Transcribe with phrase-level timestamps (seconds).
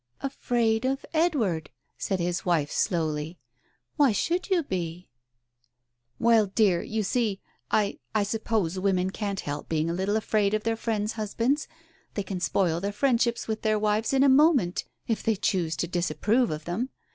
[0.21, 3.37] "Afraid of Edward!" said his wife slowly.
[3.97, 5.07] "Why should you be?"
[6.27, 7.39] "Well, dear— you see—
[7.71, 11.67] I— I suppose women can't help being a little afraid of their friends' husbands—
[12.15, 15.87] they can spoil their friendships with their wives in a moment, if they choose to
[15.87, 16.89] disapprove of them.